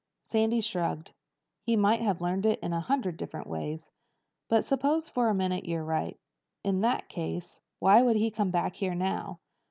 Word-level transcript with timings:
Sandy 0.25 0.61
shrugged. 0.61 1.11
"He 1.61 1.75
might 1.75 2.01
have 2.01 2.21
learned 2.21 2.47
it 2.47 2.59
in 2.61 2.73
a 2.73 2.79
hundred 2.79 3.17
different 3.17 3.45
ways. 3.45 3.91
But 4.49 4.65
suppose 4.65 5.09
for 5.09 5.29
a 5.29 5.35
minute 5.35 5.65
you're 5.67 5.83
right. 5.83 6.17
In 6.63 6.81
that 6.81 7.07
case 7.07 7.61
why 7.77 8.01
would 8.01 8.15
he 8.15 8.31
come 8.31 8.49
back 8.49 8.77
here 8.77 8.95
now? 8.95 9.37